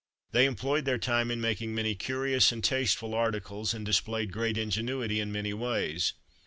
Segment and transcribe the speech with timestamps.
[0.31, 5.19] They employed their time in making many curious and tasteful articles, and displayed great ingenuity
[5.19, 6.13] in many ways.